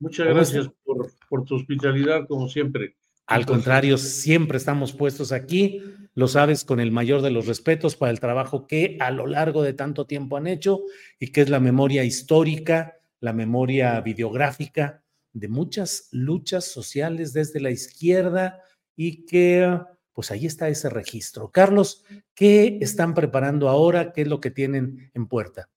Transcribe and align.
Muchas 0.00 0.26
gracias 0.26 0.70
por, 0.84 1.10
por, 1.28 1.44
tu 1.44 1.56
hospitalidad, 1.56 2.26
como 2.26 2.48
siempre. 2.48 2.96
Al 3.26 3.44
contrario, 3.44 3.98
siempre 3.98 4.56
estamos 4.56 4.92
puestos 4.92 5.32
aquí, 5.32 5.82
lo 6.14 6.28
sabes, 6.28 6.64
con 6.64 6.80
el 6.80 6.90
mayor 6.90 7.20
de 7.20 7.30
los 7.30 7.46
respetos 7.46 7.94
para 7.94 8.10
el 8.10 8.20
trabajo 8.20 8.66
que 8.66 8.96
a 9.00 9.10
lo 9.10 9.26
largo 9.26 9.62
de 9.62 9.74
tanto 9.74 10.06
tiempo 10.06 10.36
han 10.36 10.46
hecho 10.46 10.80
y 11.18 11.30
que 11.30 11.42
es 11.42 11.50
la 11.50 11.60
memoria 11.60 12.04
histórica, 12.04 12.96
la 13.20 13.32
memoria 13.32 14.00
videográfica 14.00 15.02
de 15.32 15.48
muchas 15.48 16.08
luchas 16.12 16.64
sociales 16.64 17.32
desde 17.32 17.60
la 17.60 17.70
izquierda 17.70 18.62
y 18.96 19.26
que 19.26 19.78
pues 20.12 20.30
ahí 20.30 20.46
está 20.46 20.68
ese 20.68 20.88
registro. 20.88 21.50
Carlos, 21.50 22.04
¿qué 22.34 22.78
están 22.80 23.14
preparando 23.14 23.68
ahora? 23.68 24.12
¿Qué 24.12 24.22
es 24.22 24.28
lo 24.28 24.40
que 24.40 24.50
tienen 24.50 25.10
en 25.14 25.28
puerta? 25.28 25.68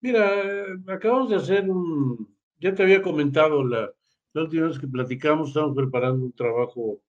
Mira, 0.00 0.30
acabamos 0.86 1.30
de 1.30 1.36
hacer 1.36 1.68
un, 1.68 2.37
ya 2.60 2.74
te 2.74 2.82
había 2.82 3.02
comentado 3.02 3.64
la, 3.64 3.92
última 4.34 4.68
vez 4.68 4.78
que 4.78 4.88
platicamos, 4.88 5.48
estamos 5.48 5.74
preparando 5.76 6.24
un 6.24 6.32
trabajo, 6.32 7.00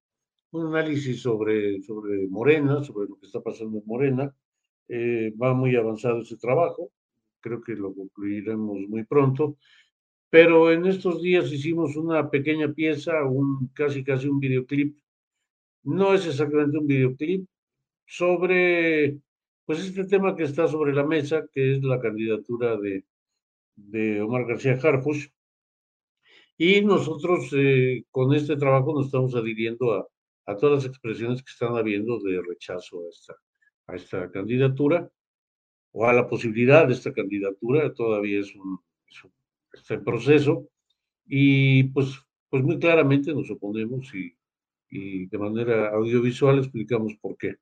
un 0.52 0.68
análisis 0.68 1.22
sobre, 1.22 1.82
sobre 1.82 2.28
Morena, 2.28 2.84
sobre 2.84 3.10
lo 3.10 3.18
que 3.20 3.26
está 3.28 3.42
pasando 3.42 3.78
en 3.78 3.84
Morena. 3.86 4.36
Eh, 4.88 5.34
va 5.42 5.54
muy 5.54 5.76
avanzado 5.76 6.22
ese 6.22 6.38
trabajo, 6.38 6.92
creo 7.40 7.62
que 7.62 7.74
lo 7.76 7.94
concluiremos 7.94 8.80
muy 8.88 9.04
pronto. 9.06 9.58
Pero 10.30 10.72
en 10.72 10.86
estos 10.86 11.22
días 11.22 11.52
hicimos 11.52 11.96
una 11.96 12.30
pequeña 12.30 12.72
pieza, 12.74 13.24
un, 13.26 13.70
casi 13.74 14.04
casi 14.04 14.28
un 14.28 14.40
videoclip. 14.40 14.98
No 15.84 16.14
es 16.14 16.28
exactamente 16.28 16.78
un 16.78 16.88
videoclip, 16.88 17.48
sobre 18.06 19.20
pues 19.66 19.80
este 19.82 20.06
tema 20.06 20.36
que 20.36 20.44
está 20.44 20.68
sobre 20.68 20.94
la 20.94 21.06
mesa, 21.06 21.48
que 21.54 21.74
es 21.76 21.84
la 21.84 22.00
candidatura 22.00 22.78
de, 22.78 23.06
de 23.76 24.22
Omar 24.22 24.46
García 24.46 24.74
Harfush, 24.82 25.28
y 26.60 26.82
nosotros 26.82 27.50
eh, 27.54 28.04
con 28.12 28.34
este 28.34 28.58
trabajo 28.58 28.94
nos 28.94 29.06
estamos 29.06 29.34
adhiriendo 29.34 29.94
a, 29.94 30.06
a, 30.46 30.58
todas 30.58 30.84
las 30.84 30.92
expresiones 30.92 31.42
que 31.42 31.52
están 31.52 31.78
habiendo 31.78 32.20
de 32.20 32.42
rechazo 32.46 33.00
a 33.00 33.10
esta, 33.10 33.36
a 33.88 33.96
esta 33.96 34.30
candidatura 34.30 35.10
o 35.94 36.06
a 36.06 36.12
la 36.12 36.28
posibilidad 36.28 36.86
de 36.86 36.96
esta 36.96 37.14
candidatura. 37.14 37.94
Todavía 37.94 38.42
es 38.42 38.54
un, 38.56 38.78
está 39.72 39.94
en 39.94 40.04
proceso 40.04 40.68
y 41.26 41.84
pues, 41.86 42.20
pues 42.50 42.62
muy 42.62 42.78
claramente 42.78 43.34
nos 43.34 43.50
oponemos 43.50 44.14
y, 44.14 44.36
y 44.90 45.28
de 45.28 45.38
manera 45.38 45.92
audiovisual 45.92 46.60
explicamos 46.60 47.16
por 47.22 47.38
qué. 47.38 47.56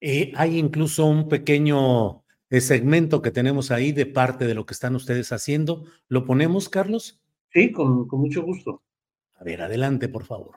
Eh, 0.00 0.32
hay 0.34 0.58
incluso 0.58 1.06
un 1.06 1.28
pequeño 1.28 2.24
eh, 2.50 2.60
segmento 2.60 3.22
que 3.22 3.30
tenemos 3.30 3.70
ahí 3.70 3.92
de 3.92 4.06
parte 4.06 4.48
de 4.48 4.54
lo 4.54 4.66
que 4.66 4.74
están 4.74 4.96
ustedes 4.96 5.30
haciendo. 5.30 5.84
¿Lo 6.08 6.24
ponemos, 6.24 6.68
Carlos? 6.68 7.20
Sí, 7.54 7.70
con, 7.70 8.08
con 8.08 8.20
mucho 8.20 8.42
gusto. 8.42 8.82
A 9.36 9.44
ver, 9.44 9.62
adelante, 9.62 10.08
por 10.08 10.24
favor. 10.24 10.56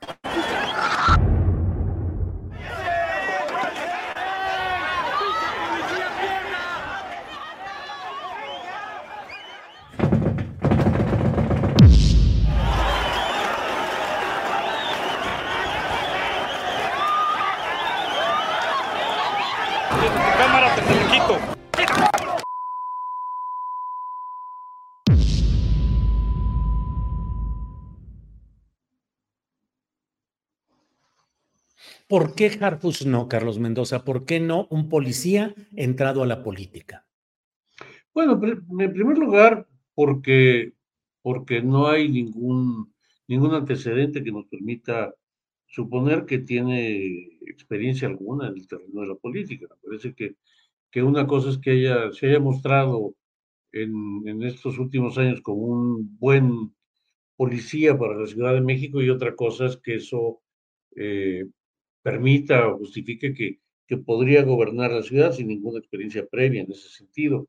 ¿Por 32.08 32.36
qué 32.36 32.58
Harfus 32.62 33.06
no, 33.06 33.28
Carlos 33.28 33.59
Mendoza? 33.59 34.06
¿Por 34.06 34.26
qué 34.26 34.40
no 34.40 34.68
un 34.70 34.88
policía 34.88 35.54
entrado 35.76 36.24
a 36.24 36.28
la 36.28 36.42
política? 36.42 37.06
Bueno, 38.14 38.40
en 38.42 38.94
primer 38.94 39.18
lugar, 39.18 39.68
porque, 39.94 40.72
porque 41.22 41.62
no 41.62 41.88
hay 41.88 42.08
ningún, 42.08 42.94
ningún 43.28 43.54
antecedente 43.54 44.24
que 44.24 44.32
nos 44.32 44.46
permita 44.48 45.14
suponer 45.68 46.26
que 46.26 46.40
tiene 46.40 47.38
experiencia 47.46 48.08
alguna 48.08 48.48
en 48.48 48.54
el 48.54 48.68
terreno 48.68 49.02
de 49.02 49.08
la 49.08 49.16
política. 49.16 49.68
Me 49.70 49.90
parece 49.90 50.16
que, 50.16 50.36
que 50.90 51.04
una 51.04 51.28
cosa 51.28 51.50
es 51.50 51.58
que 51.58 51.74
ella, 51.74 52.12
se 52.14 52.28
haya 52.28 52.40
mostrado 52.40 53.16
en, 53.74 54.24
en 54.26 54.44
estos 54.44 54.80
últimos 54.80 55.18
años 55.18 55.42
como 55.42 55.62
un 55.64 56.18
buen 56.18 56.74
policía 57.36 57.98
para 57.98 58.16
la 58.16 58.28
Ciudad 58.28 58.54
de 58.54 58.62
México 58.62 59.02
y 59.02 59.09
otra 59.09 59.36
cosa 59.36 59.66
es 59.66 59.78
que 59.78 59.96
eso 59.96 60.42
eh, 60.96 61.46
permita 62.02 62.67
o 62.67 62.78
justifique 62.78 63.34
que, 63.34 63.59
que 63.88 63.97
podría 63.97 64.44
gobernar 64.44 64.91
la 64.91 65.03
ciudad 65.03 65.32
sin 65.32 65.47
ninguna 65.47 65.79
experiencia 65.79 66.26
previa 66.26 66.61
en 66.61 66.72
ese 66.72 66.90
sentido. 66.90 67.47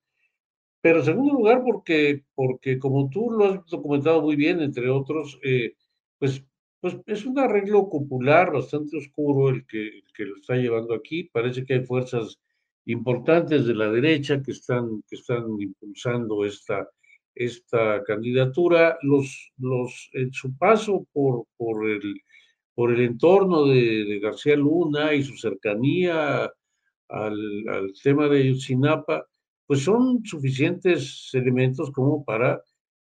Pero 0.81 1.01
en 1.01 1.05
segundo 1.05 1.33
lugar, 1.33 1.63
porque, 1.65 2.25
porque 2.35 2.79
como 2.79 3.11
tú 3.11 3.31
lo 3.31 3.45
has 3.47 3.67
documentado 3.67 4.23
muy 4.23 4.37
bien, 4.37 4.61
entre 4.61 4.89
otros, 4.89 5.39
eh, 5.43 5.75
pues, 6.19 6.45
pues 6.81 6.97
es 7.07 7.27
un 7.27 7.39
arreglo 7.39 7.91
popular 7.91 8.53
bastante 8.53 8.97
oscuro 8.97 9.51
el 9.51 9.67
que, 9.67 10.03
que 10.15 10.25
lo 10.25 10.37
está 10.37 10.55
llevando 10.57 10.95
aquí. 10.95 11.25
Parece 11.25 11.65
que 11.65 11.75
hay 11.75 11.85
fuerzas 11.85 12.39
importantes 12.87 13.67
de 13.67 13.75
la 13.75 13.91
derecha 13.91 14.43
que 14.43 14.53
están, 14.53 15.03
que 15.09 15.17
están 15.17 15.45
impulsando 15.61 16.45
esta, 16.45 16.89
esta 17.35 18.03
candidatura. 18.05 18.99
Los, 19.03 19.53
los, 19.59 20.11
en 20.13 20.33
su 20.33 20.57
paso 20.57 21.07
por, 21.13 21.45
por, 21.57 21.91
el, 21.91 22.21
por 22.79 22.93
el 22.93 23.01
entorno 23.01 23.67
de, 23.67 24.21
García 24.23 24.55
Luna 24.55 25.13
y 25.13 25.25
su 25.25 25.37
cercanía 25.37 26.49
al, 27.09 27.69
al 27.69 27.93
tema 28.01 28.29
de 28.29 28.47
Yotzinapa, 28.47 29.27
pues 29.67 29.83
son 29.83 30.25
suficientes 30.25 31.29
elementos 31.33 31.91
como 31.91 32.25
para 32.25 32.63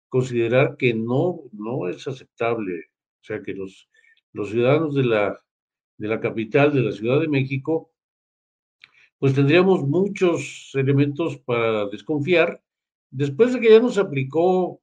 considerar 0.09 0.76
que 0.76 0.94
no, 0.94 1.41
no 1.50 1.88
es 1.88 2.06
aceptable, 2.06 2.85
o 3.21 3.25
sea, 3.25 3.43
que 3.43 3.53
los, 3.53 3.88
los 4.32 4.50
ciudadanos 4.50 4.94
de 4.94 5.06
la, 5.06 5.41
de 5.99 6.06
la 6.06 6.20
capital, 6.20 6.73
de 6.73 6.82
la 6.82 6.93
Ciudad 6.93 7.19
de 7.19 7.27
México, 7.27 7.91
pues 9.19 9.35
tendríamos 9.35 9.82
muchos 9.82 10.70
elementos 10.75 11.38
para 11.38 11.87
desconfiar. 11.87 12.62
Después 13.11 13.53
de 13.53 13.59
que 13.59 13.70
ya 13.70 13.81
nos 13.81 13.99
aplicó 13.99 14.81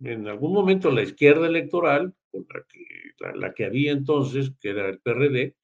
en 0.00 0.28
algún 0.28 0.52
momento 0.52 0.90
la 0.90 1.00
izquierda 1.00 1.46
electoral, 1.46 2.14
la 2.32 2.64
que, 2.68 3.38
la, 3.38 3.54
que 3.54 3.64
había 3.64 3.92
entonces, 3.92 4.52
que 4.60 4.70
era 4.70 4.88
el 4.88 5.00
PRD, 5.00 5.54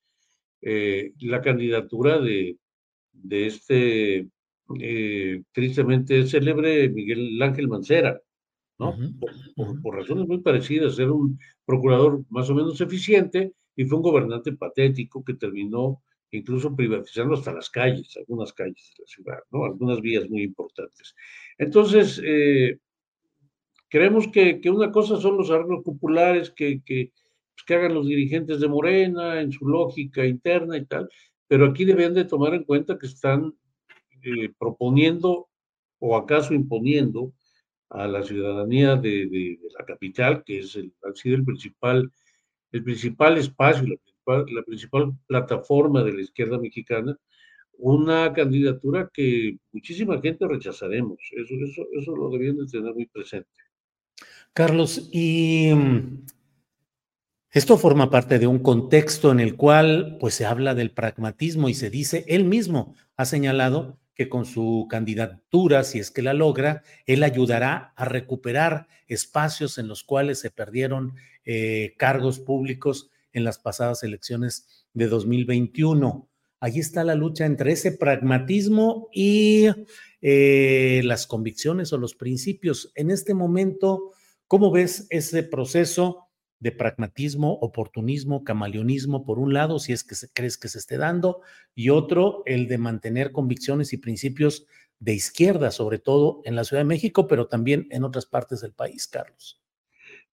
eh, 0.63 1.13
la 1.21 1.41
candidatura 1.43 2.19
de, 2.21 2.59
de 3.13 3.47
este 3.47 4.29
eh, 4.81 5.43
tristemente 5.53 6.27
célebre 6.27 6.89
Miguel 6.89 7.41
Ángel 7.43 7.69
Mancera, 7.69 8.21
¿no? 8.79 8.97
por, 9.83 9.95
razones 9.95 10.27
muy 10.27 10.41
parecidas, 10.41 10.99
era 10.99 11.13
un 11.13 11.39
procurador 11.65 12.25
más 12.31 12.49
o 12.51 12.55
menos 12.55 12.81
eficiente 12.81 13.53
y 13.77 13.85
fue 13.85 13.99
un 13.99 14.03
gobernante 14.03 14.53
patético 14.53 15.23
que 15.23 15.35
terminó 15.35 16.03
incluso 16.31 16.75
privatizando 16.75 17.35
hasta 17.35 17.53
las 17.53 17.71
calles, 17.71 18.17
algunas 18.17 18.53
calles 18.53 18.93
de 18.97 19.03
la 19.03 19.07
ciudad, 19.07 19.39
¿no? 19.53 19.65
Algunas 19.65 20.01
vías 20.01 20.29
muy 20.29 20.43
importantes. 20.43 21.15
Entonces, 21.59 22.21
eh, 22.25 22.79
creemos 23.89 24.29
que, 24.29 24.61
que, 24.61 24.71
una 24.71 24.91
cosa 24.91 25.17
son 25.21 25.37
los 25.37 25.51
arreglos 25.51 25.85
populares 25.85 26.51
que, 26.51 26.83
que, 26.85 27.13
pues, 27.55 27.65
que 27.67 27.75
hagan 27.75 27.95
los 27.95 28.07
dirigentes 28.07 28.61
de 28.61 28.69
Morena 28.69 29.41
en 29.41 29.53
su 29.53 29.67
lógica 29.67 30.25
interna 30.27 30.77
y 30.77 30.85
tal, 30.87 31.09
pero 31.47 31.67
aquí 31.67 31.85
deben 31.85 32.15
de 32.15 32.25
tomar 32.25 32.55
en 32.55 32.65
cuenta 32.65 32.99
que 32.99 33.07
están 33.07 33.55
eh, 34.23 34.53
proponiendo 34.59 35.49
o 35.99 36.17
acaso 36.17 36.55
imponiendo 36.55 37.33
a 37.91 38.09
la 38.09 38.23
ciudadanía 38.23 38.97
de, 38.97 39.59
la 39.79 39.85
capital, 39.85 40.43
que 40.45 40.61
es 40.61 40.75
el, 40.77 40.93
ha 41.03 41.15
sido 41.15 41.37
el 41.37 41.45
principal, 41.45 42.11
el 42.73 42.83
principal 42.83 43.39
espacio, 43.39 43.87
la 43.87 43.97
principal, 43.97 44.47
la 44.55 44.63
principal 44.63 45.13
plataforma 45.27 46.03
de 46.03 46.13
la 46.13 46.23
izquierda 46.23 46.59
mexicana, 46.59 47.17
una 47.79 48.33
candidatura 48.33 49.11
que 49.13 49.59
muchísima 49.73 50.21
gente 50.21 50.47
rechazaremos. 50.49 51.19
Eso, 51.33 51.55
eso, 51.55 51.87
eso 51.93 52.17
lo 52.17 52.31
debían 52.31 52.57
de 52.57 52.67
tener 52.67 52.95
muy 52.95 53.07
presente. 53.07 53.51
Carlos, 54.55 55.09
y 55.11 55.73
mm, 55.75 56.27
esto 57.51 57.77
forma 57.77 58.09
parte 58.09 58.39
de 58.39 58.47
un 58.47 58.61
contexto 58.61 59.33
en 59.33 59.41
el 59.41 59.57
cual 59.57 60.17
pues 60.21 60.35
se 60.35 60.47
habla 60.47 60.77
del 60.77 60.93
pragmatismo 60.93 61.69
y 61.69 61.75
se 61.75 61.91
dice, 61.91 62.25
él 62.29 62.45
mismo 62.45 62.95
ha 63.17 63.25
señalado 63.25 63.99
que 64.15 64.29
con 64.29 64.45
su 64.45 64.87
candidatura, 64.89 65.83
si 65.83 65.99
es 65.99 66.13
que 66.13 66.23
la 66.23 66.35
logra, 66.35 66.85
él 67.05 67.25
ayudará 67.25 67.93
a 67.97 68.05
recuperar 68.05 68.87
espacios 69.09 69.77
en 69.79 69.89
los 69.89 70.05
cuales 70.05 70.39
se 70.39 70.53
perdieron 70.53 71.17
eh, 71.45 71.95
cargos 71.99 72.39
públicos 72.39 73.11
en 73.33 73.43
las 73.43 73.59
pasadas 73.59 74.05
elecciones 74.05 74.87
de 74.93 75.09
2021. 75.09 76.29
Allí 76.61 76.79
está 76.79 77.03
la 77.03 77.17
lucha 77.17 77.45
entre 77.45 77.73
ese 77.73 77.91
pragmatismo 77.91 79.09
y 79.13 79.67
eh, 80.23 81.03
las 81.05 81.27
convicciones 81.27 81.93
o 81.93 81.99
los 81.99 82.15
principios. 82.15 82.93
En 82.95 83.11
este 83.11 83.35
momento, 83.35 84.13
¿cómo 84.55 84.71
ves 84.71 85.09
ese 85.11 85.43
proceso? 85.43 86.21
de 86.61 86.71
pragmatismo, 86.71 87.55
oportunismo, 87.55 88.45
camaleonismo, 88.45 89.27
por 89.27 89.41
un 89.41 89.53
lado, 89.53 89.81
si 89.81 89.93
es 89.93 90.05
que 90.05 90.15
crees 90.33 90.57
que 90.57 90.69
se 90.69 90.79
esté 90.79 90.97
dando, 90.97 91.43
y 91.75 91.91
otro, 91.91 92.43
el 92.47 92.69
de 92.69 92.79
mantener 92.79 93.33
convicciones 93.33 93.93
y 93.93 93.99
principios 93.99 94.65
de 95.01 95.13
izquierda, 95.13 95.73
sobre 95.73 95.99
todo 95.99 96.41
en 96.45 96.55
la 96.55 96.63
Ciudad 96.63 96.83
de 96.83 96.89
México, 96.89 97.27
pero 97.27 97.49
también 97.49 97.89
en 97.91 98.05
otras 98.05 98.25
partes 98.25 98.61
del 98.61 98.73
país, 98.73 99.09
Carlos. 99.09 99.61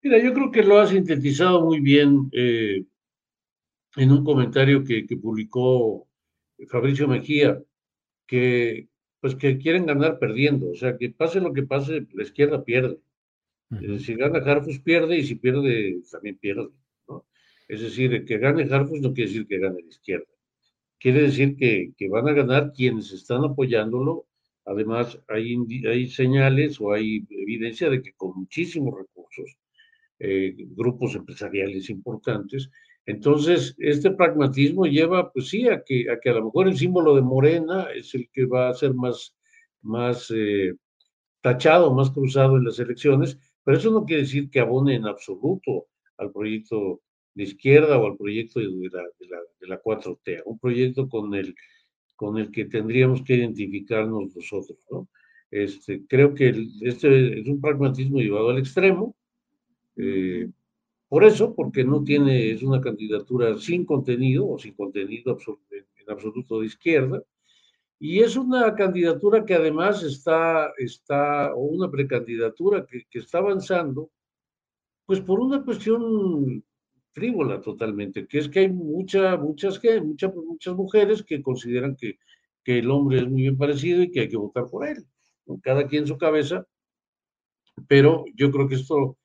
Mira, 0.03 0.23
yo 0.23 0.35
creo 0.35 0.53
que 0.53 0.63
lo 0.63 0.79
ha 0.79 0.87
sintetizado 0.87 1.65
muy 1.65 1.81
bien 1.81 2.29
eh, 2.33 2.85
en 3.97 4.13
un 4.13 4.23
comentario 4.23 4.85
que, 4.85 5.07
que, 5.07 5.17
publicó 5.17 6.07
Fabricio 6.69 7.09
Mejía, 7.09 7.61
que 8.27 8.89
pues 9.21 9.35
que 9.35 9.59
quieren 9.59 9.87
ganar 9.87 10.19
perdiendo, 10.21 10.71
o 10.71 10.75
sea, 10.77 10.97
que 10.97 11.09
pase 11.09 11.41
lo 11.41 11.53
que 11.55 11.63
pase, 11.65 12.07
la 12.13 12.23
izquierda 12.23 12.63
pierde. 12.63 13.01
Si 14.01 14.15
gana 14.15 14.39
Harfus 14.39 14.81
pierde 14.81 15.19
y 15.19 15.25
si 15.25 15.37
pierde 15.37 16.01
también 16.11 16.39
pierde. 16.39 16.71
¿no? 17.09 17.27
Es 17.69 17.81
decir, 17.81 18.25
que 18.25 18.39
gane 18.39 18.65
Harfus 18.73 19.01
no 19.01 19.13
quiere 19.13 19.31
decir 19.31 19.47
que 19.47 19.59
gane 19.59 19.83
la 19.83 19.89
izquierda. 19.89 20.27
Quiere 20.99 21.23
decir 21.23 21.57
que, 21.57 21.93
que 21.97 22.09
van 22.09 22.29
a 22.29 22.33
ganar 22.33 22.73
quienes 22.73 23.13
están 23.13 23.45
apoyándolo. 23.45 24.27
Además, 24.65 25.19
hay, 25.29 25.57
hay 25.87 26.09
señales 26.09 26.81
o 26.81 26.93
hay 26.93 27.27
evidencia 27.31 27.89
de 27.89 28.03
que 28.03 28.13
con 28.13 28.33
muchísimos 28.37 28.99
recursos, 28.99 29.57
eh, 30.19 30.55
grupos 30.77 31.15
empresariales 31.15 31.89
importantes, 31.89 32.71
entonces, 33.07 33.75
este 33.79 34.11
pragmatismo 34.13 34.87
lleva, 34.87 35.33
pues 35.33 35.49
sí, 35.49 35.69
a 35.69 35.83
que, 35.83 36.11
a 36.11 36.21
que 36.21 36.31
a 36.31 36.35
lo 36.35 36.45
mejor 36.45 36.69
el 36.69 36.77
símbolo 36.77 37.17
de 37.17 37.23
Morena 37.23 37.89
es 37.95 38.15
el 38.15 38.29
que 38.31 38.47
va 38.47 38.69
a 38.69 38.75
ser 38.75 38.95
más, 38.95 39.35
más 39.83 40.31
eh, 40.35 40.75
tachado, 41.41 41.93
más 41.95 42.11
cruzado 42.11 42.57
en 42.57 42.65
las 42.65 42.79
elecciones, 42.79 43.39
pero 43.65 43.77
eso 43.79 43.91
no 43.91 44.05
quiere 44.05 44.23
decir 44.23 44.51
que 44.51 44.61
abone 44.61 44.95
en 44.95 45.07
absoluto 45.07 45.87
al 46.17 46.33
proyecto 46.33 47.01
de 47.35 47.45
izquierda 47.45 47.99
o 47.99 48.07
al 48.07 48.17
proyecto 48.17 48.61
de 48.61 48.67
la, 48.67 49.03
de 49.19 49.27
la, 49.29 49.39
de 49.61 49.67
la 49.67 49.83
4T, 49.83 50.43
un 50.45 50.59
proyecto 50.59 51.09
con 51.09 51.35
el, 51.35 51.55
con 52.17 52.39
el 52.39 52.51
que 52.51 52.67
tendríamos 52.67 53.23
que 53.23 53.37
identificarnos 53.37 54.35
nosotros. 54.35 54.79
¿no? 54.91 55.09
Este, 55.51 56.05
creo 56.07 56.35
que 56.35 56.55
este 56.83 57.41
es 57.41 57.47
un 57.47 57.61
pragmatismo 57.61 58.19
llevado 58.19 58.51
al 58.51 58.59
extremo. 58.59 59.17
Eh, 59.97 60.49
por 61.09 61.25
eso, 61.25 61.55
porque 61.55 61.83
no 61.83 62.05
tiene, 62.05 62.53
es 62.53 62.63
una 62.63 62.81
candidatura 62.81 63.57
sin 63.59 63.85
contenido 63.85 64.49
o 64.49 64.59
sin 64.59 64.75
contenido 64.75 65.37
en 65.71 66.11
absoluto 66.11 66.61
de 66.61 66.67
izquierda, 66.67 67.23
y 68.03 68.21
es 68.21 68.35
una 68.35 68.75
candidatura 68.75 69.45
que 69.45 69.55
además 69.55 70.03
está, 70.03 70.73
está 70.79 71.55
o 71.55 71.61
una 71.61 71.91
precandidatura 71.91 72.87
que, 72.87 73.05
que 73.11 73.19
está 73.19 73.39
avanzando, 73.39 74.11
pues 75.05 75.21
por 75.21 75.39
una 75.39 75.63
cuestión 75.63 76.65
frívola 77.13 77.61
totalmente, 77.61 78.27
que 78.27 78.39
es 78.39 78.49
que 78.49 78.61
hay 78.61 78.71
mucha, 78.71 79.37
muchas, 79.37 79.79
muchas, 80.03 80.35
muchas 80.35 80.75
mujeres 80.75 81.23
que 81.23 81.43
consideran 81.43 81.95
que, 81.95 82.19
que 82.65 82.79
el 82.79 82.91
hombre 82.91 83.19
es 83.19 83.29
muy 83.29 83.43
bien 83.43 83.59
parecido 83.59 84.03
y 84.03 84.11
que 84.11 84.21
hay 84.21 84.29
que 84.31 84.37
votar 84.39 84.65
por 84.71 84.87
él, 84.89 85.05
cada 85.63 85.87
quien 85.87 86.07
su 86.07 86.17
cabeza, 86.17 86.67
pero 87.87 88.25
yo 88.35 88.51
creo 88.51 88.67
que 88.67 88.77
esto 88.77 89.19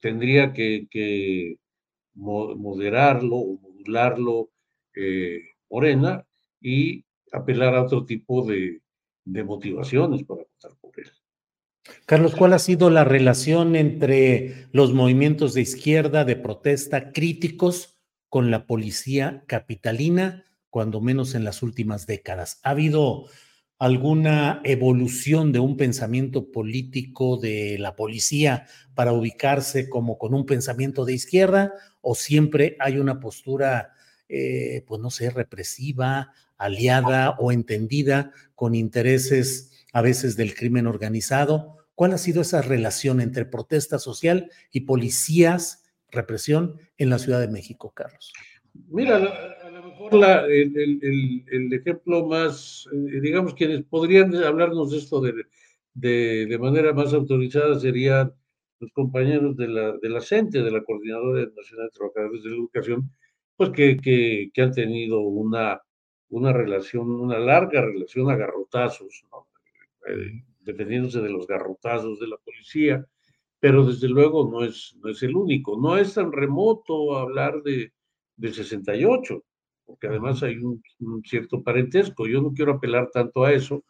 tendría 0.00 0.54
que, 0.54 0.86
que 0.90 1.56
moderarlo 2.14 3.36
o 3.36 3.58
modularlo 3.58 4.50
eh, 4.94 5.42
Morena 5.68 6.26
y 6.60 7.04
apelar 7.32 7.74
a 7.74 7.82
otro 7.82 8.04
tipo 8.04 8.46
de, 8.46 8.80
motivaciones 9.24 10.24
para 10.24 10.42
votar 10.42 10.78
por 10.80 10.98
él. 10.98 11.10
Carlos, 12.06 12.34
¿cuál 12.34 12.52
ha 12.52 12.58
sido 12.58 12.90
la 12.90 13.04
relación 13.04 13.76
entre 13.76 14.68
los 14.72 14.92
movimientos 14.92 15.54
de 15.54 15.62
izquierda 15.62 16.24
de 16.24 16.36
protesta 16.36 17.12
críticos 17.12 17.98
con 18.28 18.50
la 18.50 18.66
policía 18.66 19.44
capitalina, 19.46 20.44
cuando 20.70 21.00
menos 21.00 21.34
en 21.34 21.44
las 21.44 21.62
últimas 21.62 22.06
décadas? 22.06 22.60
¿Ha 22.62 22.70
habido 22.70 23.26
alguna 23.82 24.60
evolución 24.62 25.50
de 25.50 25.58
un 25.58 25.76
pensamiento 25.76 26.52
político 26.52 27.36
de 27.36 27.78
la 27.80 27.96
policía 27.96 28.66
para 28.94 29.12
ubicarse 29.12 29.88
como 29.88 30.18
con 30.18 30.34
un 30.34 30.46
pensamiento 30.46 31.04
de 31.04 31.14
izquierda 31.14 31.72
o 32.00 32.14
siempre 32.14 32.76
hay 32.78 32.98
una 32.98 33.18
postura, 33.18 33.90
eh, 34.28 34.84
pues 34.86 35.00
no 35.00 35.10
sé, 35.10 35.30
represiva, 35.30 36.32
aliada 36.56 37.36
o 37.38 37.52
entendida 37.52 38.32
con 38.54 38.74
intereses 38.74 39.86
a 39.92 40.02
veces 40.02 40.36
del 40.36 40.54
crimen 40.54 40.86
organizado. 40.86 41.76
¿Cuál 41.94 42.12
ha 42.12 42.18
sido 42.18 42.42
esa 42.42 42.62
relación 42.62 43.20
entre 43.20 43.44
protesta 43.44 43.98
social 43.98 44.50
y 44.70 44.80
policías, 44.80 45.84
represión 46.10 46.78
en 46.96 47.10
la 47.10 47.18
Ciudad 47.18 47.40
de 47.40 47.48
México, 47.48 47.92
Carlos? 47.94 48.32
Mira, 48.88 49.16
a 49.16 49.70
lo 49.70 49.82
mejor 49.82 50.14
el, 50.48 51.72
ejemplo 51.72 52.26
más, 52.26 52.88
eh, 52.92 53.20
digamos, 53.20 53.54
quienes 53.54 53.84
podrían 53.84 54.34
hablarnos 54.34 54.90
de 54.90 54.98
esto 54.98 55.20
de, 55.20 55.34
de, 55.94 56.58
manera 56.58 56.92
más 56.92 57.12
autorizada 57.12 57.78
serían 57.78 58.32
los 58.80 58.90
compañeros 58.92 59.56
de 59.56 59.68
la, 59.68 59.92
de 59.98 60.08
la 60.08 60.20
CENTE, 60.20 60.62
de 60.62 60.70
la 60.70 60.82
Coordinadora 60.82 61.46
Nacional 61.54 61.86
de 61.86 61.98
Trabajadores 61.98 62.42
de 62.42 62.50
la 62.50 62.56
Educación, 62.56 63.10
pues 63.70 63.76
que, 63.76 63.96
que, 63.96 64.50
que 64.52 64.62
han 64.62 64.72
tenido 64.72 65.20
una, 65.20 65.80
una 66.30 66.52
relación, 66.52 67.10
una 67.10 67.38
larga 67.38 67.82
relación 67.82 68.30
a 68.30 68.36
garrotazos, 68.36 69.24
¿no? 69.30 69.46
Eh, 70.08 70.42
dependiéndose 70.60 71.20
de 71.20 71.30
los 71.30 71.46
garrotazos 71.46 72.18
de 72.18 72.26
la 72.26 72.36
policía, 72.38 73.06
pero 73.60 73.84
desde 73.84 74.08
luego 74.08 74.50
no 74.50 74.64
es, 74.64 74.96
no 75.00 75.10
es 75.10 75.22
el 75.22 75.36
único. 75.36 75.78
No 75.80 75.96
es 75.96 76.14
tan 76.14 76.32
remoto 76.32 77.16
hablar 77.16 77.62
de, 77.62 77.92
del 78.36 78.54
68, 78.54 79.44
porque 79.84 80.08
además 80.08 80.42
hay 80.42 80.56
un, 80.56 80.82
cierto 81.24 81.62
parentesco. 81.62 82.26
Yo 82.26 82.40
no 82.40 82.52
quiero 82.52 82.72
apelar 82.72 83.10
tanto 83.12 83.44
a 83.44 83.52
eso, 83.52 83.84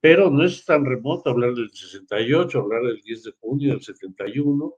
pero 0.00 0.30
no 0.30 0.44
es 0.44 0.64
tan 0.64 0.86
remoto 0.86 1.28
hablar 1.30 1.54
del 1.54 1.70
68, 1.70 2.58
hablar 2.58 2.84
del 2.84 3.00
10 3.02 3.22
de 3.24 3.32
junio 3.40 3.72
del 3.72 3.82
71. 3.82 4.74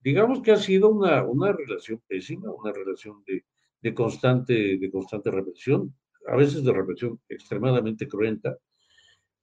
Digamos 0.00 0.42
que 0.42 0.52
ha 0.52 0.56
sido 0.56 0.90
una, 0.90 1.24
una 1.24 1.52
relación 1.52 2.02
pésima, 2.06 2.50
una 2.50 2.72
relación 2.72 3.22
de, 3.26 3.44
de, 3.82 3.94
constante, 3.94 4.78
de 4.78 4.90
constante 4.90 5.30
represión, 5.30 5.94
a 6.26 6.36
veces 6.36 6.64
de 6.64 6.72
represión 6.72 7.20
extremadamente 7.28 8.06
cruenta, 8.08 8.56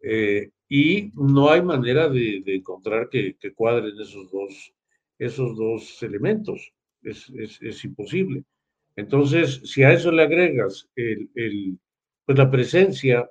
eh, 0.01 0.51
y 0.69 1.11
no 1.15 1.49
hay 1.49 1.61
manera 1.61 2.09
de, 2.09 2.43
encontrar 2.45 3.09
que, 3.09 3.35
cuadren 3.55 3.99
esos 3.99 4.31
dos, 4.31 4.73
esos 5.17 5.57
dos 5.57 6.03
elementos. 6.03 6.71
Es, 7.01 7.29
es, 7.61 7.85
imposible. 7.85 8.43
Entonces, 8.95 9.61
si 9.63 9.83
a 9.83 9.93
eso 9.93 10.11
le 10.11 10.23
agregas 10.23 10.89
el, 10.95 11.29
el, 11.35 11.77
pues 12.25 12.37
la 12.37 12.49
presencia 12.49 13.29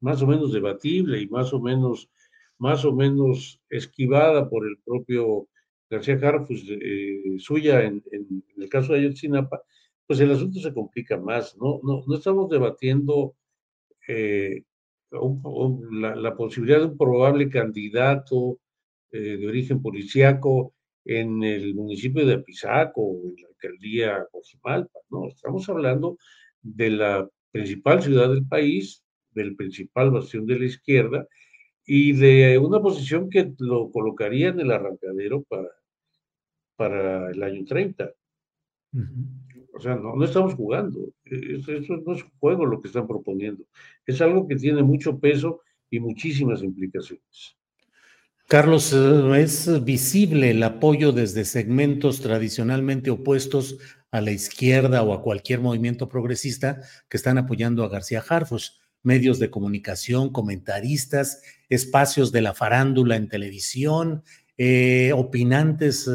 más 0.00 0.20
o 0.22 0.26
menos 0.26 0.52
debatible 0.52 1.20
y 1.20 1.28
más 1.28 1.52
o 1.52 1.60
menos, 1.60 2.10
más 2.58 2.84
o 2.84 2.92
menos 2.92 3.60
esquivada 3.70 4.48
por 4.48 4.66
el 4.66 4.78
propio 4.84 5.48
García 5.88 6.18
Harfus, 6.22 6.64
eh, 6.68 7.36
suya 7.38 7.82
en, 7.84 8.02
en, 8.10 8.44
el 8.56 8.68
caso 8.68 8.92
de 8.92 9.00
Ayotzinapa, 9.00 9.62
pues 10.06 10.20
el 10.20 10.32
asunto 10.32 10.60
se 10.60 10.74
complica 10.74 11.18
más. 11.18 11.56
No, 11.56 11.80
no, 11.82 12.04
no 12.06 12.14
estamos 12.16 12.50
debatiendo 12.50 13.34
eh, 14.08 14.62
la, 15.10 16.36
posibilidad 16.36 16.80
de 16.80 16.86
un 16.86 16.98
probable 16.98 17.48
candidato 17.48 18.58
eh, 19.12 19.36
de 19.38 19.46
origen 19.46 19.80
policiaco 19.80 20.74
en 21.04 21.42
el 21.42 21.74
municipio 21.74 22.26
de 22.26 22.34
Apizaco 22.34 23.02
o 23.02 23.28
en 23.28 23.36
la 23.42 23.48
alcaldía 23.48 24.26
Cojimalpa, 24.30 24.98
¿no? 25.10 25.28
Estamos 25.28 25.68
hablando 25.68 26.18
de 26.62 26.90
la 26.90 27.28
principal 27.50 28.02
ciudad 28.02 28.28
del 28.30 28.46
país, 28.46 29.04
del 29.30 29.54
principal 29.54 30.10
bastión 30.10 30.46
de 30.46 30.58
la 30.58 30.64
izquierda 30.64 31.26
y 31.86 32.12
de 32.12 32.58
una 32.58 32.80
posición 32.80 33.28
que 33.28 33.52
lo 33.58 33.90
colocaría 33.90 34.48
en 34.48 34.60
el 34.60 34.70
arrancadero 34.70 35.42
para, 35.42 35.68
para 36.76 37.30
el 37.30 37.42
año 37.42 37.64
30. 37.64 38.10
O 39.76 39.80
sea, 39.80 39.96
no, 39.96 40.22
estamos 40.24 40.54
jugando. 40.54 41.08
Eso, 41.24 41.96
no 42.04 42.14
es 42.14 42.24
juego 42.38 42.64
lo 42.64 42.80
que 42.80 42.88
están 42.88 43.06
proponiendo. 43.06 43.64
Es 44.06 44.20
algo 44.20 44.46
que 44.46 44.56
tiene 44.56 44.82
mucho 44.82 45.18
peso 45.18 45.62
y 45.90 46.00
muchísimas 46.00 46.62
implicaciones. 46.62 47.56
Carlos, 48.46 48.92
eh, 48.92 49.40
es 49.40 49.84
visible 49.84 50.50
el 50.50 50.62
apoyo 50.62 51.12
desde 51.12 51.44
segmentos 51.44 52.20
tradicionalmente 52.20 53.10
opuestos 53.10 53.78
a 54.10 54.20
la 54.20 54.30
izquierda 54.30 55.02
o 55.02 55.12
a 55.12 55.22
cualquier 55.22 55.60
movimiento 55.60 56.08
progresista 56.08 56.80
que 57.08 57.16
están 57.16 57.38
apoyando 57.38 57.82
a 57.84 57.88
García 57.88 58.22
Harfus. 58.26 58.80
Medios 59.02 59.38
de 59.38 59.50
comunicación, 59.50 60.30
comentaristas, 60.30 61.42
espacios 61.68 62.32
de 62.32 62.40
la 62.40 62.54
farándula 62.54 63.16
en 63.16 63.28
televisión, 63.28 64.22
eh, 64.56 65.12
opinantes 65.14 66.08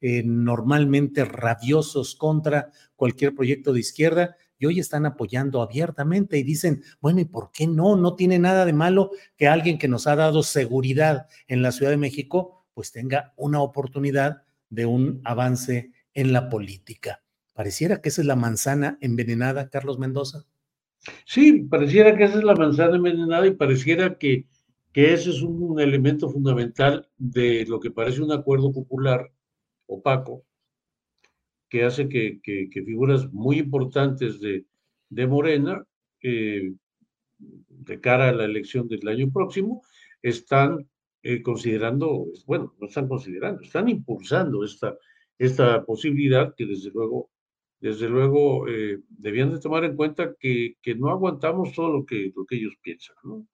eh, 0.00 0.22
normalmente 0.22 1.24
rabiosos 1.24 2.14
contra 2.14 2.70
cualquier 3.00 3.34
proyecto 3.34 3.72
de 3.72 3.80
izquierda 3.80 4.36
y 4.58 4.66
hoy 4.66 4.78
están 4.78 5.06
apoyando 5.06 5.62
abiertamente 5.62 6.36
y 6.36 6.42
dicen, 6.42 6.82
bueno, 7.00 7.20
¿y 7.20 7.24
por 7.24 7.50
qué 7.50 7.66
no? 7.66 7.96
No 7.96 8.14
tiene 8.14 8.38
nada 8.38 8.66
de 8.66 8.74
malo 8.74 9.10
que 9.38 9.48
alguien 9.48 9.78
que 9.78 9.88
nos 9.88 10.06
ha 10.06 10.16
dado 10.16 10.42
seguridad 10.42 11.26
en 11.48 11.62
la 11.62 11.72
Ciudad 11.72 11.92
de 11.92 11.96
México, 11.96 12.66
pues 12.74 12.92
tenga 12.92 13.32
una 13.38 13.62
oportunidad 13.62 14.42
de 14.68 14.84
un 14.84 15.22
avance 15.24 15.92
en 16.12 16.34
la 16.34 16.50
política. 16.50 17.22
Pareciera 17.54 18.02
que 18.02 18.10
esa 18.10 18.20
es 18.20 18.26
la 18.26 18.36
manzana 18.36 18.98
envenenada, 19.00 19.70
Carlos 19.70 19.98
Mendoza. 19.98 20.44
Sí, 21.24 21.62
pareciera 21.70 22.14
que 22.14 22.24
esa 22.24 22.36
es 22.36 22.44
la 22.44 22.54
manzana 22.54 22.96
envenenada 22.96 23.46
y 23.46 23.52
pareciera 23.52 24.18
que, 24.18 24.46
que 24.92 25.14
ese 25.14 25.30
es 25.30 25.40
un 25.40 25.80
elemento 25.80 26.28
fundamental 26.28 27.08
de 27.16 27.64
lo 27.66 27.80
que 27.80 27.90
parece 27.90 28.20
un 28.20 28.32
acuerdo 28.32 28.70
popular 28.70 29.32
opaco 29.86 30.44
que 31.70 31.84
hace 31.84 32.08
que, 32.08 32.68
figuras 32.72 33.32
muy 33.32 33.58
importantes 33.58 34.40
de, 34.40 35.26
Morena, 35.26 35.84
eh, 36.22 36.72
de 37.38 38.00
cara 38.00 38.28
a 38.28 38.32
la 38.32 38.44
elección 38.44 38.88
del 38.88 39.06
año 39.08 39.30
próximo, 39.32 39.82
están 40.20 40.86
eh, 41.22 41.42
considerando, 41.42 42.26
bueno, 42.46 42.74
no 42.78 42.86
están 42.86 43.08
considerando, 43.08 43.62
están 43.62 43.88
impulsando 43.88 44.64
esta, 44.64 44.98
esta 45.38 45.84
posibilidad 45.84 46.54
que 46.54 46.66
desde 46.66 46.90
luego, 46.90 47.30
desde 47.80 48.08
luego 48.08 48.68
eh, 48.68 48.98
debían 49.08 49.52
de 49.52 49.60
tomar 49.60 49.84
en 49.84 49.96
cuenta 49.96 50.34
que, 50.38 50.76
no 50.96 51.08
aguantamos 51.08 51.72
todo 51.72 51.92
lo 51.92 52.04
que, 52.04 52.32
lo 52.36 52.44
que 52.44 52.56
ellos 52.56 52.74
piensan, 52.82 53.16
¿no? 53.22 53.46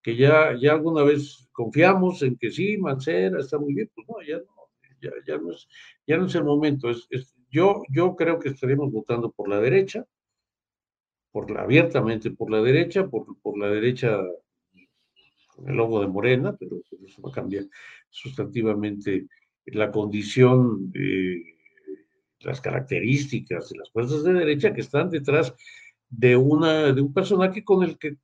que 0.00 0.16
ya, 0.16 0.54
ya 0.60 0.72
alguna 0.72 1.02
vez 1.02 1.48
confiamos 1.50 2.22
en 2.22 2.36
que 2.36 2.50
sí, 2.50 2.76
Mancera 2.76 3.40
está 3.40 3.58
muy 3.58 3.74
bien, 3.74 3.90
pues 3.94 4.06
no, 4.06 4.22
ya 4.22 4.36
no, 4.36 4.70
ya, 5.00 5.10
ya 5.26 5.38
no, 5.38 5.50
es, 5.50 5.66
ya 6.06 6.18
no 6.18 6.26
es 6.26 6.34
el 6.34 6.44
momento, 6.44 6.90
es, 6.90 7.34
yo, 7.54 7.82
yo 7.88 8.16
creo 8.16 8.40
que 8.40 8.48
estaremos 8.48 8.90
votando 8.90 9.30
por 9.30 9.48
la 9.48 9.60
derecha, 9.60 10.04
por 11.30 11.52
la, 11.52 11.62
abiertamente 11.62 12.32
por 12.32 12.50
la 12.50 12.60
derecha, 12.60 13.06
por, 13.08 13.40
por 13.40 13.56
la 13.56 13.68
derecha 13.68 14.18
con 15.54 15.68
el 15.68 15.76
logo 15.76 16.00
de 16.00 16.08
Morena, 16.08 16.56
pero 16.58 16.80
eso 17.06 17.22
va 17.22 17.30
a 17.30 17.32
cambiar 17.34 17.66
sustantivamente 18.10 19.28
la 19.66 19.92
condición, 19.92 20.92
las 22.40 22.60
características 22.60 23.70
de 23.70 23.78
las 23.78 23.90
fuerzas 23.92 24.24
de 24.24 24.32
derecha 24.32 24.74
que 24.74 24.80
están 24.80 25.08
detrás 25.08 25.54
de, 26.08 26.36
una, 26.36 26.92
de 26.92 27.00
un 27.00 27.12
personaje 27.14 27.62
con 27.62 27.84
el 27.84 27.96
que 27.96 28.16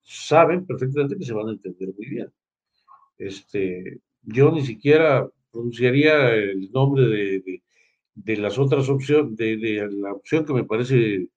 saben 0.00 0.64
perfectamente 0.64 1.18
que 1.18 1.24
se 1.26 1.34
van 1.34 1.48
a 1.48 1.52
entender 1.52 1.90
muy 1.94 2.08
bien. 2.08 2.32
Este, 3.18 4.00
yo 4.22 4.50
ni 4.50 4.64
siquiera 4.64 5.28
pronunciaría 5.52 6.34
el 6.34 6.72
nombre 6.72 7.06
de 7.06 7.62
las 8.24 8.58
otras 8.58 8.88
opciones, 8.88 9.36
de, 9.36 9.88
la 9.90 10.12
opción 10.12 10.44
que 10.44 10.52
me 10.52 10.64
parece 10.64 11.28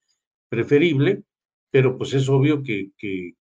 preferible, 0.50 1.24
pero 1.72 1.98
pues 1.98 2.14
es 2.14 2.30
obvio 2.30 2.64
que, 2.64 2.92
que, 2.98 3.34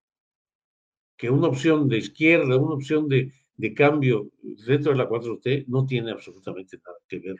una 1.31 1.49
opción 1.49 1.89
de 1.89 1.99
izquierda, 1.99 2.57
una 2.57 2.75
opción 2.75 3.09
de, 3.09 3.33
de, 3.57 3.75
cambio 3.75 4.31
dentro 4.67 4.93
de 4.93 4.99
la 4.99 5.09
4T 5.09 5.67
no 5.69 5.85
tiene 5.85 6.13
absolutamente 6.13 6.79
nada 6.79 6.97
que 7.07 7.19
ver 7.19 7.37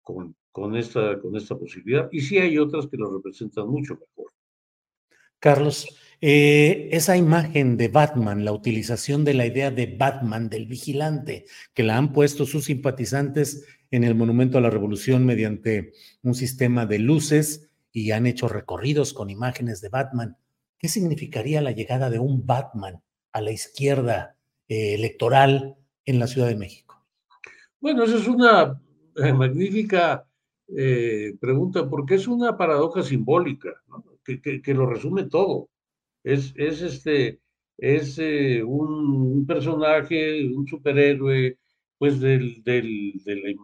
con, 0.00 0.34
con, 0.50 0.76
esta, 0.76 1.20
con 1.20 1.36
esta 1.36 1.56
posibilidad. 1.58 2.08
Y 2.10 2.22
sí 2.22 2.38
hay 2.38 2.56
otras 2.56 2.86
que 2.86 2.96
lo 2.96 3.12
representan 3.12 3.68
mucho 3.68 3.94
mejor. 3.94 4.32
Carlos, 5.38 5.86
eh, 6.20 6.88
esa 6.90 7.16
imagen 7.16 7.76
de 7.76 7.88
Batman, 7.88 8.44
la 8.44 8.52
utilización 8.52 9.24
de 9.24 9.34
la 9.34 9.46
idea 9.46 9.70
de 9.70 9.86
Batman, 9.86 10.48
del 10.48 10.66
vigilante, 10.66 11.44
que 11.74 11.84
la 11.84 11.96
han 11.96 12.12
puesto 12.12 12.44
sus 12.44 12.64
simpatizantes 12.64 13.64
en 13.90 14.04
el 14.04 14.14
Monumento 14.14 14.58
a 14.58 14.60
la 14.60 14.70
Revolución 14.70 15.24
mediante 15.24 15.92
un 16.22 16.34
sistema 16.34 16.86
de 16.86 16.98
luces 16.98 17.70
y 17.92 18.10
han 18.10 18.26
hecho 18.26 18.48
recorridos 18.48 19.12
con 19.12 19.30
imágenes 19.30 19.80
de 19.80 19.88
Batman. 19.88 20.36
¿Qué 20.78 20.88
significaría 20.88 21.60
la 21.62 21.72
llegada 21.72 22.10
de 22.10 22.18
un 22.18 22.46
Batman 22.46 23.02
a 23.32 23.40
la 23.40 23.50
izquierda 23.50 24.36
eh, 24.68 24.94
electoral 24.94 25.76
en 26.04 26.18
la 26.18 26.26
Ciudad 26.26 26.48
de 26.48 26.56
México? 26.56 27.06
Bueno, 27.80 28.04
esa 28.04 28.16
es 28.16 28.28
una 28.28 28.80
eh, 29.16 29.32
magnífica 29.32 30.26
eh, 30.76 31.34
pregunta 31.40 31.88
porque 31.88 32.16
es 32.16 32.28
una 32.28 32.56
paradoja 32.56 33.02
simbólica 33.02 33.70
que, 34.24 34.74
lo 34.74 34.86
resume 34.86 35.24
todo. 35.24 35.70
Es, 36.22 36.52
es 36.56 36.82
este, 36.82 37.40
es 37.78 38.18
un, 38.18 39.46
personaje, 39.46 40.46
un 40.46 40.66
superhéroe, 40.68 41.56
pues 41.96 42.20
del, 42.20 42.62
del, 42.62 43.14
del, 43.24 43.56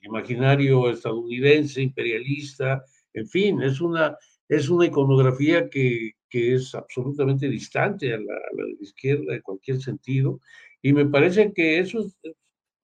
imaginario 0.00 0.90
estadounidense, 0.90 1.82
imperialista, 1.82 2.84
en 3.12 3.26
fin, 3.26 3.62
es 3.62 3.80
una, 3.80 4.16
es 4.48 4.68
una 4.68 4.86
iconografía 4.86 5.68
que, 5.68 6.12
que 6.28 6.54
es 6.54 6.74
absolutamente 6.74 7.48
distante 7.48 8.12
a 8.12 8.18
la, 8.18 8.34
de 8.52 8.62
la 8.62 8.82
izquierda 8.82 9.34
en 9.34 9.42
cualquier 9.42 9.80
sentido, 9.80 10.40
y 10.82 10.92
me 10.92 11.06
parece 11.06 11.52
que 11.52 11.78
eso 11.78 12.00
es 12.00 12.34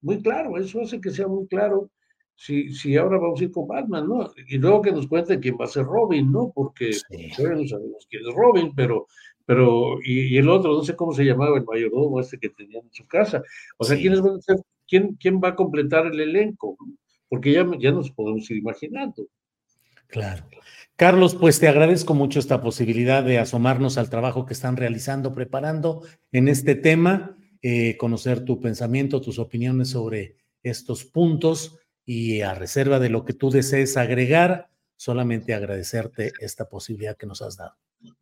muy 0.01 0.21
claro, 0.21 0.59
eso 0.59 0.81
hace 0.81 1.01
que 1.01 1.11
sea 1.11 1.29
muy 1.29 1.47
claro 1.47 1.91
si, 2.35 2.73
si 2.75 2.97
ahora 2.97 3.19
vamos 3.19 3.41
a 3.41 3.45
ir 3.45 3.53
con 3.53 3.69
Batman, 3.69 4.09
¿no? 4.09 4.29
Y 4.49 4.59
luego 4.59 4.83
que 4.83 4.91
nos 4.93 5.07
cuente 5.07 5.39
quién 5.39 5.57
va 5.61 5.65
a 5.65 5.69
ser 5.69 5.85
Robin, 5.85 6.33
¿no? 6.33 6.51
Porque 6.53 6.91
todavía 7.37 7.63
no 7.63 7.69
sabemos 7.69 8.07
quién 8.11 8.23
es 8.27 8.35
Robin, 8.35 8.73
pero, 8.75 9.07
pero 9.47 9.99
y, 10.05 10.37
el 10.37 10.49
otro, 10.49 10.73
no 10.73 10.83
sé 10.83 10.97
cómo 10.97 11.13
se 11.13 11.25
llamaba 11.25 11.59
el 11.59 11.65
mayordomo 11.65 12.19
este 12.21 12.39
que 12.39 12.49
tenía 12.49 12.81
en 12.81 12.93
su 12.93 13.07
casa. 13.07 13.43
O 13.79 13.85
sea, 13.85 13.97
¿quiénes 13.97 14.21
van 14.21 14.37
a 14.37 14.41
ser, 14.41 14.57
quién, 14.93 15.17
quién 15.19 15.41
va 15.43 15.49
a 15.49 15.57
completar 15.57 16.07
el 16.07 16.21
elenco? 16.21 16.77
Porque 17.31 17.51
ya, 17.51 17.67
ya 17.81 17.93
nos 17.93 18.11
podemos 18.11 18.51
ir 18.51 18.59
imaginando. 18.59 19.27
Claro. 20.07 20.45
Carlos, 20.97 21.35
pues 21.35 21.59
te 21.59 21.67
agradezco 21.67 22.13
mucho 22.13 22.39
esta 22.39 22.61
posibilidad 22.61 23.25
de 23.25 23.39
asomarnos 23.39 23.97
al 23.97 24.11
trabajo 24.11 24.45
que 24.45 24.53
están 24.53 24.77
realizando, 24.77 25.35
preparando 25.35 26.03
en 26.31 26.49
este 26.49 26.75
tema, 26.75 27.39
eh, 27.63 27.97
conocer 27.97 28.45
tu 28.45 28.61
pensamiento, 28.61 29.23
tus 29.23 29.39
opiniones 29.39 29.89
sobre 29.89 30.37
estos 30.63 31.07
puntos 31.07 31.79
y 32.05 32.43
a 32.43 32.53
reserva 32.53 32.99
de 32.99 33.09
lo 33.09 33.25
que 33.25 33.33
tú 33.33 33.49
desees 33.49 33.97
agregar, 33.97 34.69
solamente 34.97 35.55
agradecerte 35.55 36.33
esta 36.39 36.69
posibilidad 36.69 37.17
que 37.17 37.27
nos 37.27 37.41
has 37.41 37.57
dado. 37.57 37.77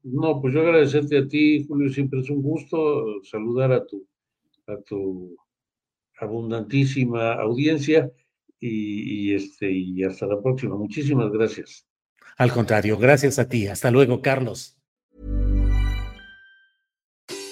No, 0.05 0.41
pues 0.41 0.55
yo 0.55 0.61
agradecerte 0.61 1.19
a 1.19 1.27
ti, 1.27 1.65
Julio, 1.67 1.91
siempre 1.91 2.21
es 2.21 2.31
un 2.31 2.43
gusto 2.43 3.25
saludar 3.25 3.73
a 3.73 3.85
tu, 3.85 4.07
a 4.69 4.77
tu 4.83 5.37
abundantísima 6.21 7.33
audiencia 7.35 8.11
y, 8.61 9.31
y, 9.31 9.35
este, 9.35 9.71
y 9.71 10.05
hasta 10.05 10.27
la 10.27 10.41
próxima. 10.41 10.77
Muchísimas 10.77 11.31
gracias. 11.31 11.87
Al 12.37 12.53
contrario, 12.53 12.97
gracias 12.97 13.39
a 13.39 13.49
ti. 13.49 13.67
Hasta 13.67 13.91
luego, 13.91 14.23
Carlos. 14.23 14.77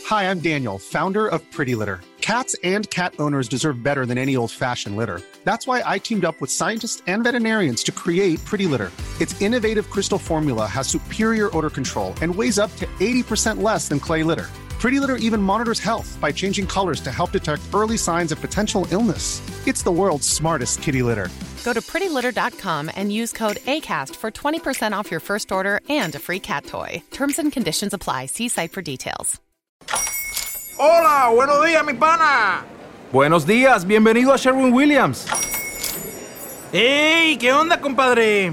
Hi, 0.07 0.31
I'm 0.31 0.41
Daniel, 0.41 0.79
founder 0.79 1.27
of 1.27 1.43
Pretty 1.53 1.75
Litter. 1.75 2.01
Cats 2.23 2.57
and 2.63 2.89
cat 2.91 3.15
owners 3.19 3.49
deserve 3.49 3.83
better 3.83 4.07
than 4.07 4.19
any 4.19 4.37
old-fashioned 4.37 4.97
litter. 4.97 5.21
That's 5.45 5.67
why 5.67 5.83
I 5.85 5.99
teamed 5.99 6.25
up 6.25 6.41
with 6.41 6.51
scientists 6.51 7.03
and 7.07 7.25
veterinarians 7.25 7.83
to 7.85 7.93
create 7.93 8.43
Pretty 8.45 8.67
Litter. 8.67 8.91
Its 9.21 9.41
innovative 9.41 9.91
crystal 9.91 10.19
formula 10.19 10.67
has 10.67 10.89
superior 10.89 11.55
odor 11.57 11.71
control 11.71 12.15
and 12.23 12.35
weighs 12.35 12.59
up 12.59 12.75
to 12.77 12.87
80% 13.01 13.63
less 13.63 13.89
than 13.89 14.01
clay 14.01 14.23
litter. 14.23 14.47
Pretty 14.79 15.01
Litter 15.01 15.17
even 15.17 15.43
monitors 15.43 15.81
health 15.81 16.17
by 16.21 16.31
changing 16.31 16.67
colors 16.67 17.01
to 17.01 17.11
help 17.11 17.33
detect 17.33 17.63
early 17.75 17.97
signs 17.97 18.31
of 18.33 18.41
potential 18.41 18.87
illness. 18.93 19.43
It's 19.67 19.83
the 19.83 19.91
world's 19.91 20.29
smartest 20.29 20.83
kitty 20.83 21.03
litter. 21.03 21.29
Go 21.65 21.73
to 21.73 21.81
prettylitter.com 21.81 22.91
and 22.95 23.13
use 23.13 23.33
code 23.33 23.57
ACAST 23.67 24.15
for 24.17 24.31
20% 24.31 24.93
off 24.93 25.11
your 25.11 25.21
first 25.21 25.51
order 25.51 25.81
and 25.89 26.15
a 26.15 26.19
free 26.19 26.41
cat 26.41 26.65
toy. 26.65 27.03
Terms 27.11 27.39
and 27.39 27.53
conditions 27.53 27.93
apply. 27.93 28.27
See 28.27 28.49
site 28.49 28.73
for 28.73 28.83
details. 28.83 29.41
Hola, 30.81 31.35
buenos 31.35 31.59
días, 31.67 31.85
mi 31.85 31.95
pana. 31.95 32.65
Buenos 33.11 33.45
días, 33.45 33.85
bienvenido 33.85 34.33
a 34.33 34.39
Sherwin 34.39 34.73
Williams. 34.73 35.27
¡Ey! 36.73 37.37
¿Qué 37.37 37.53
onda, 37.53 37.81
compadre? 37.81 38.53